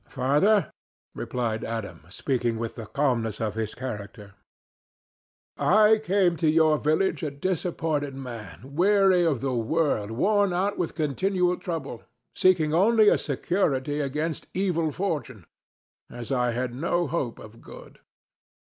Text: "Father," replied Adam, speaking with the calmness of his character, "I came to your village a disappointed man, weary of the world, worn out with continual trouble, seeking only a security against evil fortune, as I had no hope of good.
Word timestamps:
"Father," 0.09 0.71
replied 1.13 1.63
Adam, 1.63 2.07
speaking 2.09 2.57
with 2.57 2.73
the 2.73 2.87
calmness 2.87 3.39
of 3.39 3.53
his 3.53 3.75
character, 3.75 4.33
"I 5.57 6.01
came 6.03 6.37
to 6.37 6.49
your 6.49 6.79
village 6.79 7.21
a 7.21 7.29
disappointed 7.29 8.15
man, 8.15 8.73
weary 8.73 9.23
of 9.23 9.41
the 9.41 9.53
world, 9.53 10.09
worn 10.09 10.53
out 10.53 10.75
with 10.75 10.95
continual 10.95 11.55
trouble, 11.57 12.01
seeking 12.33 12.73
only 12.73 13.09
a 13.09 13.17
security 13.19 13.99
against 13.99 14.47
evil 14.55 14.91
fortune, 14.91 15.45
as 16.09 16.31
I 16.31 16.49
had 16.53 16.73
no 16.73 17.05
hope 17.05 17.37
of 17.37 17.61
good. 17.61 17.99